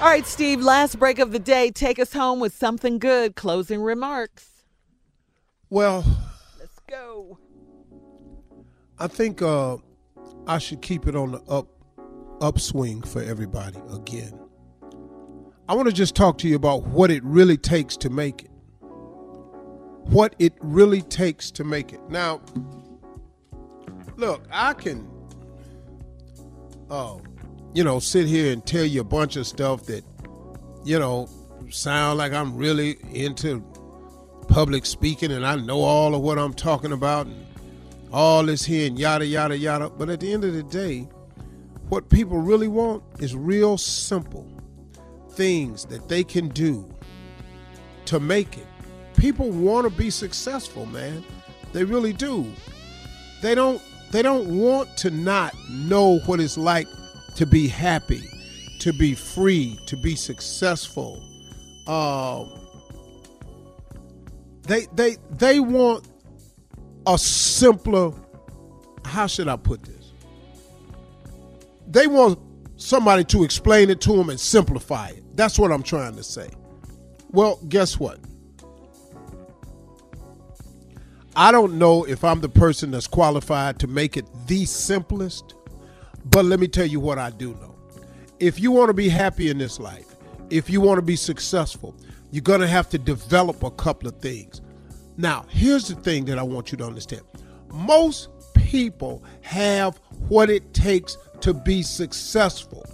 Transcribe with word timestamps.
All 0.00 0.06
right, 0.06 0.24
Steve, 0.24 0.60
last 0.60 0.96
break 1.00 1.18
of 1.18 1.32
the 1.32 1.40
day. 1.40 1.72
Take 1.72 1.98
us 1.98 2.12
home 2.12 2.38
with 2.38 2.54
something 2.54 3.00
good. 3.00 3.34
Closing 3.34 3.82
remarks. 3.82 4.62
Well, 5.70 6.04
Let's 6.56 6.78
go. 6.88 7.36
I 9.00 9.08
think 9.08 9.42
uh, 9.42 9.78
I 10.46 10.58
should 10.58 10.82
keep 10.82 11.08
it 11.08 11.16
on 11.16 11.32
the 11.32 11.40
up 11.48 11.66
upswing 12.40 13.02
for 13.02 13.20
everybody 13.20 13.80
again. 13.92 14.38
I 15.68 15.74
want 15.74 15.88
to 15.88 15.94
just 15.94 16.14
talk 16.14 16.38
to 16.38 16.48
you 16.48 16.54
about 16.54 16.84
what 16.84 17.10
it 17.10 17.24
really 17.24 17.56
takes 17.56 17.96
to 17.96 18.08
make 18.08 18.44
it. 18.44 18.50
What 20.10 20.36
it 20.38 20.54
really 20.60 21.02
takes 21.02 21.50
to 21.50 21.64
make 21.64 21.92
it. 21.92 22.00
Now, 22.08 22.40
look, 24.16 24.44
I 24.52 24.74
can, 24.74 25.10
uh, 26.88 27.16
you 27.74 27.84
know, 27.84 27.98
sit 27.98 28.26
here 28.26 28.52
and 28.52 28.64
tell 28.64 28.84
you 28.84 29.00
a 29.00 29.04
bunch 29.04 29.36
of 29.36 29.46
stuff 29.46 29.84
that, 29.84 30.04
you 30.84 30.98
know, 30.98 31.28
sound 31.70 32.18
like 32.18 32.32
I'm 32.32 32.56
really 32.56 32.96
into 33.12 33.62
public 34.48 34.86
speaking 34.86 35.30
and 35.30 35.46
I 35.46 35.56
know 35.56 35.80
all 35.80 36.14
of 36.14 36.22
what 36.22 36.38
I'm 36.38 36.54
talking 36.54 36.92
about 36.92 37.26
and 37.26 37.46
all 38.12 38.44
this 38.44 38.64
here 38.64 38.86
and 38.86 38.98
yada, 38.98 39.26
yada, 39.26 39.56
yada. 39.56 39.90
But 39.90 40.08
at 40.08 40.20
the 40.20 40.32
end 40.32 40.44
of 40.44 40.54
the 40.54 40.62
day, 40.62 41.08
what 41.88 42.08
people 42.08 42.38
really 42.38 42.68
want 42.68 43.02
is 43.20 43.34
real 43.34 43.78
simple 43.78 44.46
things 45.30 45.84
that 45.86 46.08
they 46.08 46.24
can 46.24 46.48
do 46.48 46.88
to 48.06 48.18
make 48.18 48.56
it. 48.56 48.66
People 49.16 49.50
want 49.50 49.84
to 49.84 49.90
be 49.90 50.10
successful, 50.10 50.86
man. 50.86 51.24
They 51.72 51.84
really 51.84 52.12
do. 52.12 52.50
They 53.42 53.54
don't 53.54 53.80
they 54.10 54.22
don't 54.22 54.58
want 54.58 54.96
to 54.98 55.10
not 55.10 55.54
know 55.68 56.18
what 56.20 56.40
it's 56.40 56.56
like 56.56 56.86
to 57.38 57.46
be 57.46 57.68
happy, 57.68 58.28
to 58.80 58.92
be 58.92 59.14
free, 59.14 59.78
to 59.86 59.96
be 59.96 60.16
successful. 60.16 61.22
Um, 61.86 62.50
they 64.62 64.88
they 64.92 65.18
they 65.30 65.60
want 65.60 66.08
a 67.06 67.16
simpler. 67.16 68.10
How 69.04 69.28
should 69.28 69.46
I 69.46 69.54
put 69.54 69.84
this? 69.84 70.12
They 71.86 72.08
want 72.08 72.40
somebody 72.74 73.22
to 73.26 73.44
explain 73.44 73.88
it 73.88 74.00
to 74.00 74.16
them 74.16 74.30
and 74.30 74.40
simplify 74.40 75.10
it. 75.10 75.22
That's 75.36 75.60
what 75.60 75.70
I'm 75.70 75.84
trying 75.84 76.16
to 76.16 76.24
say. 76.24 76.50
Well, 77.30 77.60
guess 77.68 78.00
what? 78.00 78.18
I 81.36 81.52
don't 81.52 81.78
know 81.78 82.02
if 82.02 82.24
I'm 82.24 82.40
the 82.40 82.48
person 82.48 82.90
that's 82.90 83.06
qualified 83.06 83.78
to 83.78 83.86
make 83.86 84.16
it 84.16 84.26
the 84.48 84.64
simplest, 84.64 85.54
but 86.30 86.44
let 86.44 86.60
me 86.60 86.68
tell 86.68 86.86
you 86.86 87.00
what 87.00 87.18
I 87.18 87.30
do 87.30 87.54
know. 87.54 87.74
If 88.38 88.60
you 88.60 88.70
want 88.70 88.88
to 88.88 88.94
be 88.94 89.08
happy 89.08 89.50
in 89.50 89.58
this 89.58 89.78
life, 89.78 90.14
if 90.50 90.70
you 90.70 90.80
want 90.80 90.98
to 90.98 91.02
be 91.02 91.16
successful, 91.16 91.94
you're 92.30 92.42
going 92.42 92.60
to 92.60 92.68
have 92.68 92.88
to 92.90 92.98
develop 92.98 93.62
a 93.62 93.70
couple 93.70 94.08
of 94.08 94.18
things. 94.20 94.60
Now, 95.16 95.46
here's 95.48 95.88
the 95.88 95.94
thing 95.96 96.24
that 96.26 96.38
I 96.38 96.42
want 96.42 96.70
you 96.70 96.78
to 96.78 96.84
understand 96.84 97.22
most 97.72 98.28
people 98.54 99.22
have 99.42 99.96
what 100.28 100.50
it 100.50 100.72
takes 100.74 101.16
to 101.40 101.52
be 101.54 101.82
successful. 101.82 102.84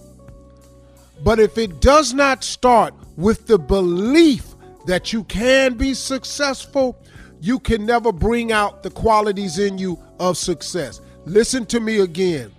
But 1.22 1.38
if 1.38 1.58
it 1.58 1.80
does 1.80 2.12
not 2.12 2.44
start 2.44 2.94
with 3.16 3.46
the 3.46 3.58
belief 3.58 4.54
that 4.86 5.12
you 5.12 5.24
can 5.24 5.74
be 5.74 5.94
successful, 5.94 6.98
you 7.40 7.58
can 7.58 7.86
never 7.86 8.12
bring 8.12 8.52
out 8.52 8.82
the 8.82 8.90
qualities 8.90 9.58
in 9.58 9.78
you 9.78 9.98
of 10.18 10.36
success. 10.36 11.00
Listen 11.24 11.64
to 11.66 11.80
me 11.80 12.00
again. 12.00 12.50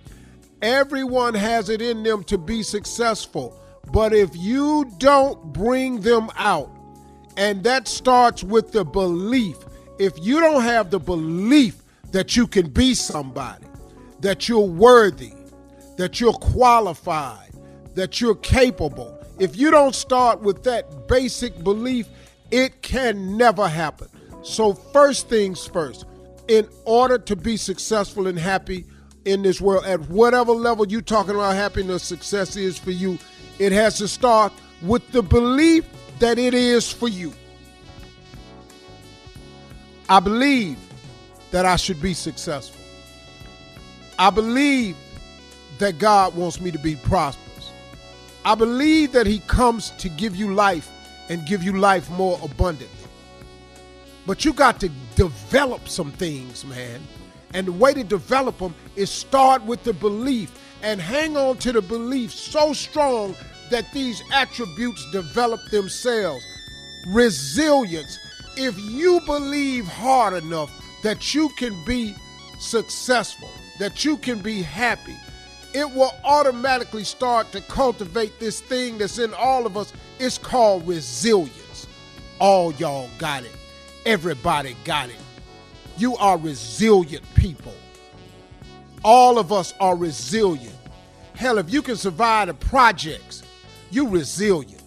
Everyone 0.62 1.34
has 1.34 1.68
it 1.68 1.82
in 1.82 2.02
them 2.02 2.24
to 2.24 2.38
be 2.38 2.62
successful, 2.62 3.60
but 3.92 4.14
if 4.14 4.34
you 4.34 4.90
don't 4.98 5.52
bring 5.52 6.00
them 6.00 6.30
out, 6.36 6.70
and 7.36 7.62
that 7.64 7.86
starts 7.86 8.42
with 8.42 8.72
the 8.72 8.84
belief, 8.84 9.56
if 9.98 10.12
you 10.20 10.40
don't 10.40 10.62
have 10.62 10.90
the 10.90 10.98
belief 10.98 11.82
that 12.12 12.36
you 12.36 12.46
can 12.46 12.70
be 12.70 12.94
somebody, 12.94 13.66
that 14.20 14.48
you're 14.48 14.60
worthy, 14.60 15.34
that 15.98 16.20
you're 16.20 16.32
qualified, 16.32 17.52
that 17.94 18.20
you're 18.20 18.36
capable, 18.36 19.16
if 19.38 19.56
you 19.56 19.70
don't 19.70 19.94
start 19.94 20.40
with 20.40 20.64
that 20.64 21.06
basic 21.08 21.62
belief, 21.62 22.08
it 22.50 22.80
can 22.80 23.36
never 23.36 23.68
happen. 23.68 24.08
So, 24.42 24.72
first 24.72 25.28
things 25.28 25.66
first, 25.66 26.06
in 26.48 26.66
order 26.84 27.18
to 27.18 27.36
be 27.36 27.56
successful 27.58 28.28
and 28.28 28.38
happy, 28.38 28.86
in 29.26 29.42
this 29.42 29.60
world. 29.60 29.84
At 29.84 30.00
whatever 30.08 30.52
level 30.52 30.86
you're 30.86 31.02
talking 31.02 31.34
about 31.34 31.54
happiness 31.54 32.02
success 32.02 32.56
is 32.56 32.78
for 32.78 32.92
you 32.92 33.18
it 33.58 33.72
has 33.72 33.98
to 33.98 34.08
start 34.08 34.52
with 34.82 35.10
the 35.12 35.22
belief 35.22 35.84
that 36.18 36.38
it 36.38 36.54
is 36.54 36.90
for 36.90 37.08
you. 37.08 37.32
I 40.08 40.20
believe 40.20 40.78
that 41.50 41.66
i 41.66 41.76
should 41.76 42.00
be 42.00 42.14
successful. 42.14 42.80
I 44.18 44.30
believe 44.30 44.96
that 45.78 45.98
god 45.98 46.34
wants 46.34 46.60
me 46.60 46.70
to 46.70 46.78
be 46.78 46.96
prosperous. 46.96 47.70
I 48.44 48.54
believe 48.54 49.12
that 49.12 49.26
he 49.26 49.40
comes 49.40 49.90
to 49.92 50.08
give 50.08 50.36
you 50.36 50.54
life 50.54 50.88
and 51.28 51.46
give 51.46 51.62
you 51.62 51.78
life 51.78 52.08
more 52.10 52.38
abundantly. 52.42 52.88
But 54.26 54.44
you 54.44 54.52
got 54.52 54.80
to 54.80 54.90
develop 55.16 55.88
some 55.88 56.12
things 56.12 56.64
man 56.64 57.00
and 57.56 57.66
the 57.66 57.72
way 57.72 57.94
to 57.94 58.04
develop 58.04 58.58
them 58.58 58.74
is 58.96 59.10
start 59.10 59.64
with 59.64 59.82
the 59.82 59.94
belief 59.94 60.52
and 60.82 61.00
hang 61.00 61.38
on 61.38 61.56
to 61.56 61.72
the 61.72 61.80
belief 61.80 62.30
so 62.30 62.74
strong 62.74 63.34
that 63.70 63.90
these 63.94 64.22
attributes 64.30 65.10
develop 65.10 65.58
themselves. 65.70 66.44
Resilience. 67.06 68.18
If 68.58 68.78
you 68.78 69.20
believe 69.24 69.86
hard 69.86 70.34
enough 70.34 70.70
that 71.02 71.34
you 71.34 71.48
can 71.56 71.82
be 71.86 72.14
successful, 72.58 73.50
that 73.78 74.04
you 74.04 74.18
can 74.18 74.40
be 74.40 74.60
happy, 74.60 75.16
it 75.72 75.90
will 75.90 76.12
automatically 76.24 77.04
start 77.04 77.52
to 77.52 77.62
cultivate 77.62 78.38
this 78.38 78.60
thing 78.60 78.98
that's 78.98 79.18
in 79.18 79.32
all 79.32 79.64
of 79.64 79.78
us. 79.78 79.94
It's 80.18 80.36
called 80.36 80.86
resilience. 80.86 81.86
All 82.38 82.74
y'all 82.74 83.08
got 83.16 83.44
it. 83.44 83.52
Everybody 84.04 84.76
got 84.84 85.08
it. 85.08 85.16
You 85.96 86.16
are 86.16 86.36
resilient 86.38 87.24
people. 87.34 87.74
All 89.02 89.38
of 89.38 89.52
us 89.52 89.72
are 89.80 89.96
resilient. 89.96 90.74
Hell, 91.34 91.58
if 91.58 91.72
you 91.72 91.82
can 91.82 91.96
survive 91.96 92.48
the 92.48 92.54
projects, 92.54 93.42
you 93.90 94.08
resilient. 94.08 94.82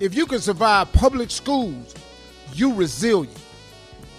If 0.00 0.14
you 0.14 0.26
can 0.26 0.40
survive 0.40 0.92
public 0.92 1.30
schools, 1.30 1.94
you 2.52 2.72
resilient. 2.74 3.38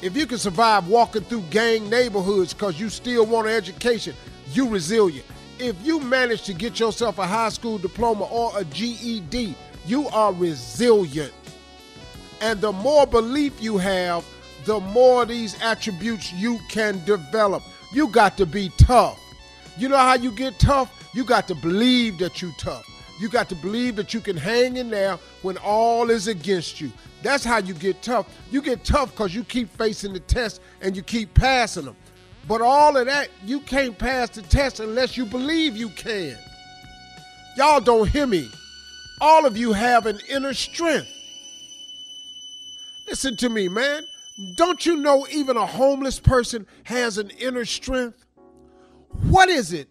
If 0.02 0.16
you 0.16 0.26
can 0.26 0.38
survive 0.38 0.88
walking 0.88 1.24
through 1.24 1.44
gang 1.50 1.90
neighborhoods 1.90 2.54
because 2.54 2.80
you 2.80 2.90
still 2.90 3.26
want 3.26 3.48
an 3.48 3.54
education, 3.54 4.16
you 4.52 4.68
resilient. 4.68 5.26
If 5.60 5.76
you 5.86 6.00
manage 6.00 6.44
to 6.44 6.54
get 6.54 6.80
yourself 6.80 7.18
a 7.18 7.26
high 7.26 7.50
school 7.50 7.78
diploma 7.78 8.26
or 8.26 8.52
a 8.58 8.66
GED, 8.66 9.56
you 9.86 10.08
are 10.10 10.34
resilient. 10.34 11.34
And 12.42 12.60
the 12.62 12.72
more 12.72 13.08
belief 13.08 13.62
you 13.62 13.78
have, 13.78 14.26
the 14.66 14.80
more 14.80 15.26
these 15.26 15.60
attributes 15.62 16.34
you 16.34 16.60
can 16.70 17.04
develop. 17.06 17.64
You 17.94 18.08
got 18.08 18.36
to 18.38 18.46
be 18.46 18.70
tough. 18.78 19.20
You 19.78 19.90
know 19.90 19.98
how 19.98 20.16
you 20.16 20.32
get 20.32 20.60
tough? 20.60 20.92
You 21.14 21.24
got 21.24 21.48
to 21.48 21.56
believe 21.56 22.18
that 22.18 22.42
you 22.42 22.52
tough. 22.58 22.86
You 23.20 23.30
got 23.30 23.48
to 23.50 23.56
believe 23.56 23.96
that 23.96 24.14
you 24.14 24.20
can 24.20 24.36
hang 24.36 24.78
in 24.78 24.90
there 24.90 25.18
when 25.42 25.58
all 25.58 26.10
is 26.10 26.28
against 26.28 26.82
you. 26.82 26.92
That's 27.22 27.44
how 27.44 27.60
you 27.60 27.74
get 27.74 28.02
tough. 28.02 28.28
You 28.52 28.62
get 28.62 28.84
tough 28.84 29.12
because 29.12 29.34
you 29.34 29.44
keep 29.44 29.70
facing 29.78 30.14
the 30.14 30.20
test 30.20 30.62
and 30.82 30.96
you 30.96 31.02
keep 31.02 31.34
passing 31.34 31.86
them. 31.86 31.96
But 32.48 32.62
all 32.62 32.98
of 32.98 33.06
that, 33.06 33.30
you 33.46 33.62
can't 33.62 33.98
pass 33.98 34.30
the 34.30 34.42
test 34.42 34.80
unless 34.80 35.16
you 35.18 35.26
believe 35.26 35.78
you 35.78 35.90
can. 35.90 36.38
Y'all 37.58 37.80
don't 37.80 38.10
hear 38.10 38.28
me. 38.28 38.50
All 39.22 39.46
of 39.46 39.58
you 39.58 39.72
have 39.74 40.06
an 40.06 40.20
inner 40.30 40.54
strength. 40.54 41.08
Listen 43.08 43.38
to 43.38 43.50
me, 43.50 43.70
man. 43.70 44.04
Don't 44.56 44.86
you 44.86 44.98
know 44.98 45.26
even 45.32 45.56
a 45.56 45.66
homeless 45.66 46.20
person 46.20 46.68
has 46.84 47.18
an 47.18 47.30
inner 47.32 47.64
strength? 47.64 48.26
What 49.30 49.48
is 49.48 49.72
it 49.72 49.88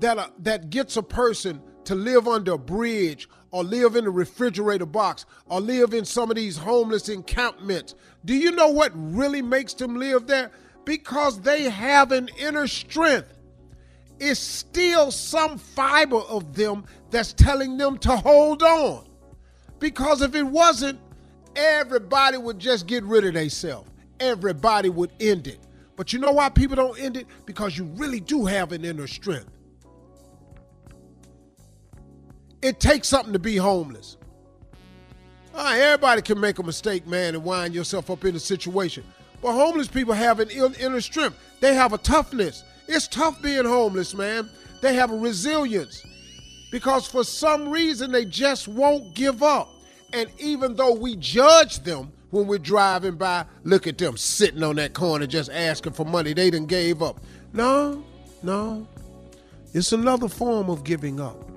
that, 0.00 0.18
uh, 0.18 0.28
that 0.40 0.70
gets 0.70 0.96
a 0.96 1.02
person 1.02 1.62
to 1.84 1.94
live 1.94 2.26
under 2.26 2.54
a 2.54 2.58
bridge 2.58 3.28
or 3.52 3.62
live 3.62 3.94
in 3.94 4.04
a 4.06 4.10
refrigerator 4.10 4.86
box 4.86 5.24
or 5.46 5.60
live 5.60 5.94
in 5.94 6.04
some 6.04 6.30
of 6.30 6.36
these 6.36 6.56
homeless 6.56 7.08
encampments? 7.08 7.94
Do 8.24 8.34
you 8.34 8.50
know 8.50 8.68
what 8.68 8.90
really 8.94 9.40
makes 9.40 9.72
them 9.74 9.96
live 9.96 10.26
there? 10.26 10.50
Because 10.84 11.40
they 11.40 11.70
have 11.70 12.10
an 12.10 12.28
inner 12.38 12.66
strength. 12.66 13.38
It's 14.18 14.40
still 14.40 15.12
some 15.12 15.58
fiber 15.58 16.16
of 16.16 16.56
them 16.56 16.86
that's 17.10 17.34
telling 17.34 17.76
them 17.76 17.98
to 17.98 18.16
hold 18.16 18.64
on. 18.64 19.06
Because 19.78 20.22
if 20.22 20.34
it 20.34 20.42
wasn't, 20.42 20.98
everybody 21.56 22.38
would 22.38 22.58
just 22.58 22.86
get 22.86 23.02
rid 23.04 23.24
of 23.24 23.34
themselves. 23.34 23.90
Everybody 24.20 24.88
would 24.88 25.12
end 25.18 25.46
it. 25.46 25.58
But 25.96 26.12
you 26.12 26.18
know 26.18 26.32
why 26.32 26.50
people 26.50 26.76
don't 26.76 26.98
end 27.00 27.16
it? 27.16 27.26
Because 27.46 27.76
you 27.76 27.84
really 27.96 28.20
do 28.20 28.44
have 28.44 28.72
an 28.72 28.84
inner 28.84 29.06
strength. 29.06 29.50
It 32.62 32.80
takes 32.80 33.08
something 33.08 33.32
to 33.32 33.38
be 33.38 33.56
homeless. 33.56 34.16
All 35.54 35.64
right, 35.64 35.80
everybody 35.80 36.20
can 36.20 36.38
make 36.38 36.58
a 36.58 36.62
mistake, 36.62 37.06
man, 37.06 37.34
and 37.34 37.42
wind 37.42 37.74
yourself 37.74 38.10
up 38.10 38.24
in 38.24 38.36
a 38.36 38.40
situation. 38.40 39.04
But 39.40 39.52
homeless 39.52 39.88
people 39.88 40.14
have 40.14 40.40
an 40.40 40.50
inner 40.50 41.00
strength. 41.00 41.38
They 41.60 41.74
have 41.74 41.92
a 41.92 41.98
toughness. 41.98 42.62
It's 42.88 43.08
tough 43.08 43.40
being 43.40 43.64
homeless, 43.64 44.14
man. 44.14 44.50
They 44.82 44.94
have 44.94 45.10
a 45.10 45.16
resilience 45.16 46.04
because 46.70 47.06
for 47.06 47.24
some 47.24 47.68
reason 47.68 48.12
they 48.12 48.24
just 48.24 48.68
won't 48.68 49.14
give 49.14 49.42
up. 49.42 49.70
And 50.12 50.30
even 50.38 50.76
though 50.76 50.94
we 50.94 51.16
judge 51.16 51.80
them 51.80 52.12
when 52.30 52.46
we're 52.46 52.58
driving 52.58 53.16
by, 53.16 53.44
look 53.64 53.86
at 53.86 53.98
them 53.98 54.16
sitting 54.16 54.62
on 54.62 54.76
that 54.76 54.94
corner 54.94 55.26
just 55.26 55.50
asking 55.50 55.92
for 55.92 56.04
money. 56.04 56.32
They 56.32 56.50
done 56.50 56.66
gave 56.66 57.02
up. 57.02 57.20
No, 57.52 58.04
no. 58.42 58.86
It's 59.72 59.92
another 59.92 60.28
form 60.28 60.70
of 60.70 60.84
giving 60.84 61.20
up. 61.20 61.50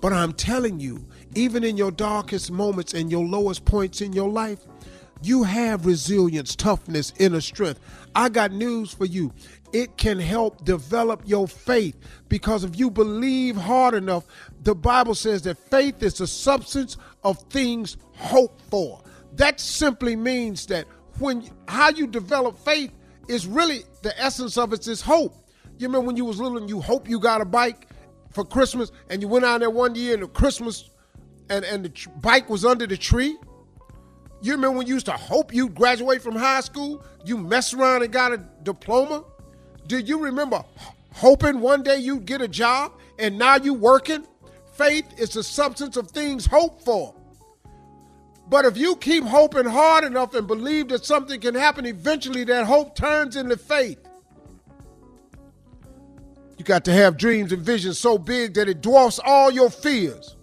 But 0.00 0.12
I'm 0.12 0.32
telling 0.32 0.78
you, 0.78 1.04
even 1.34 1.64
in 1.64 1.76
your 1.76 1.90
darkest 1.90 2.50
moments 2.50 2.94
and 2.94 3.10
your 3.10 3.24
lowest 3.24 3.64
points 3.64 4.00
in 4.00 4.12
your 4.12 4.28
life, 4.28 4.60
you 5.22 5.42
have 5.42 5.86
resilience, 5.86 6.54
toughness, 6.54 7.12
inner 7.18 7.40
strength. 7.40 7.80
I 8.18 8.28
got 8.28 8.50
news 8.50 8.92
for 8.92 9.04
you. 9.04 9.32
It 9.72 9.96
can 9.96 10.18
help 10.18 10.64
develop 10.64 11.22
your 11.24 11.46
faith 11.46 11.94
because 12.28 12.64
if 12.64 12.76
you 12.76 12.90
believe 12.90 13.54
hard 13.54 13.94
enough, 13.94 14.26
the 14.64 14.74
Bible 14.74 15.14
says 15.14 15.42
that 15.42 15.56
faith 15.56 16.02
is 16.02 16.14
the 16.14 16.26
substance 16.26 16.96
of 17.22 17.38
things 17.42 17.96
hoped 18.16 18.60
for. 18.70 19.00
That 19.34 19.60
simply 19.60 20.16
means 20.16 20.66
that 20.66 20.86
when 21.20 21.48
how 21.68 21.90
you 21.90 22.08
develop 22.08 22.58
faith 22.58 22.90
is 23.28 23.46
really 23.46 23.84
the 24.02 24.20
essence 24.20 24.58
of 24.58 24.72
it 24.72 24.88
is 24.88 25.00
hope. 25.00 25.36
You 25.78 25.86
remember 25.86 26.08
when 26.08 26.16
you 26.16 26.24
was 26.24 26.40
little 26.40 26.58
and 26.58 26.68
you 26.68 26.80
hope 26.80 27.08
you 27.08 27.20
got 27.20 27.40
a 27.40 27.44
bike 27.44 27.86
for 28.32 28.44
Christmas 28.44 28.90
and 29.10 29.22
you 29.22 29.28
went 29.28 29.44
out 29.44 29.60
there 29.60 29.70
one 29.70 29.94
year 29.94 30.14
and 30.14 30.24
the 30.24 30.26
Christmas 30.26 30.90
and, 31.50 31.64
and 31.64 31.84
the 31.84 32.08
bike 32.20 32.50
was 32.50 32.64
under 32.64 32.84
the 32.84 32.96
tree? 32.96 33.36
You 34.40 34.52
remember 34.52 34.78
when 34.78 34.86
you 34.86 34.94
used 34.94 35.06
to 35.06 35.12
hope 35.12 35.52
you'd 35.52 35.74
graduate 35.74 36.22
from 36.22 36.36
high 36.36 36.60
school? 36.60 37.04
You 37.24 37.36
mess 37.36 37.74
around 37.74 38.02
and 38.02 38.12
got 38.12 38.32
a 38.32 38.38
diploma? 38.62 39.24
Do 39.86 39.98
you 39.98 40.18
remember 40.18 40.64
hoping 41.12 41.60
one 41.60 41.82
day 41.82 41.98
you'd 41.98 42.26
get 42.26 42.40
a 42.40 42.48
job 42.48 42.92
and 43.18 43.36
now 43.36 43.56
you 43.56 43.74
working? 43.74 44.24
Faith 44.74 45.06
is 45.18 45.30
the 45.30 45.42
substance 45.42 45.96
of 45.96 46.10
things 46.10 46.46
hoped 46.46 46.84
for. 46.84 47.14
But 48.48 48.64
if 48.64 48.78
you 48.78 48.96
keep 48.96 49.24
hoping 49.24 49.66
hard 49.66 50.04
enough 50.04 50.34
and 50.34 50.46
believe 50.46 50.88
that 50.88 51.04
something 51.04 51.40
can 51.40 51.54
happen, 51.54 51.84
eventually 51.84 52.44
that 52.44 52.64
hope 52.64 52.94
turns 52.94 53.36
into 53.36 53.56
faith. 53.56 53.98
You 56.56 56.64
got 56.64 56.84
to 56.86 56.92
have 56.92 57.16
dreams 57.16 57.52
and 57.52 57.62
visions 57.62 57.98
so 57.98 58.18
big 58.18 58.54
that 58.54 58.68
it 58.68 58.80
dwarfs 58.80 59.20
all 59.22 59.50
your 59.50 59.70
fears. 59.70 60.36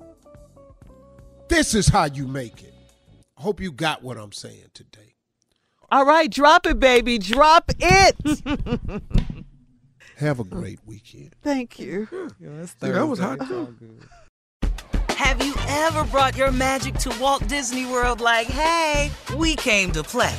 This 1.48 1.74
is 1.74 1.88
how 1.88 2.06
you 2.06 2.28
make 2.28 2.64
it. 2.64 2.75
I 3.38 3.42
hope 3.42 3.60
you 3.60 3.72
got 3.72 4.02
what 4.02 4.18
I'm 4.18 4.32
saying 4.32 4.72
today. 4.74 5.16
All 5.92 6.06
right, 6.06 6.30
drop 6.30 6.66
it, 6.66 6.80
baby. 6.80 7.18
Drop 7.18 7.72
it. 7.80 8.16
Have 10.18 10.40
a 10.40 10.44
great 10.44 10.80
weekend. 10.86 11.36
Thank 11.42 11.78
you. 11.78 12.08
Yeah, 12.40 12.66
that 12.80 13.08
was 13.08 13.20
hot. 13.20 13.40
Dog. 13.50 13.76
Have 15.10 15.46
you 15.46 15.54
ever 15.68 16.04
brought 16.06 16.38
your 16.38 16.52
magic 16.52 16.96
to 16.96 17.14
Walt 17.20 17.48
Disney 17.48 17.86
World 17.86 18.22
like, 18.22 18.48
hey, 18.48 19.12
we 19.38 19.56
came 19.56 19.92
to 19.92 20.04
play? 20.04 20.36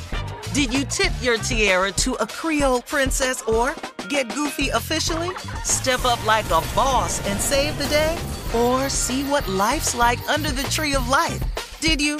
Did 0.53 0.73
you 0.73 0.85
tip 0.85 1.11
your 1.21 1.37
tiara 1.37 1.91
to 1.93 2.13
a 2.15 2.27
Creole 2.27 2.81
princess 2.81 3.41
or 3.43 3.75
get 4.09 4.33
goofy 4.33 4.69
officially? 4.69 5.35
Step 5.63 6.03
up 6.05 6.23
like 6.25 6.45
a 6.45 6.61
boss 6.73 7.25
and 7.27 7.39
save 7.39 7.77
the 7.77 7.87
day? 7.87 8.17
Or 8.55 8.89
see 8.89 9.23
what 9.23 9.47
life's 9.47 9.93
like 9.93 10.19
under 10.29 10.49
the 10.49 10.63
tree 10.63 10.95
of 10.95 11.07
life? 11.09 11.41
Did 11.79 12.01
you? 12.01 12.19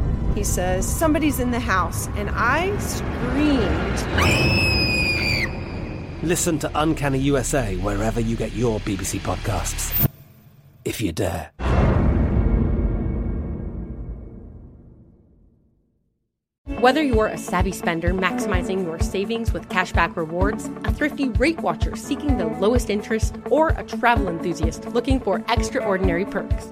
He 0.35 0.43
says, 0.43 0.87
Somebody's 0.87 1.39
in 1.39 1.51
the 1.51 1.59
house, 1.59 2.07
and 2.15 2.29
I 2.33 2.77
screamed. 2.77 3.97
Listen 6.23 6.59
to 6.59 6.71
Uncanny 6.75 7.19
USA 7.19 7.75
wherever 7.77 8.19
you 8.19 8.35
get 8.35 8.53
your 8.53 8.79
BBC 8.81 9.19
podcasts, 9.19 10.07
if 10.85 11.01
you 11.01 11.11
dare. 11.11 11.51
Whether 16.79 17.03
you're 17.03 17.27
a 17.27 17.37
savvy 17.37 17.71
spender 17.73 18.11
maximizing 18.11 18.83
your 18.85 18.99
savings 18.99 19.53
with 19.53 19.69
cashback 19.69 20.15
rewards, 20.15 20.65
a 20.83 20.91
thrifty 20.91 21.29
rate 21.29 21.59
watcher 21.59 21.95
seeking 21.95 22.37
the 22.37 22.47
lowest 22.47 22.89
interest, 22.89 23.35
or 23.51 23.69
a 23.69 23.83
travel 23.83 24.29
enthusiast 24.29 24.85
looking 24.87 25.19
for 25.19 25.43
extraordinary 25.47 26.25
perks, 26.25 26.71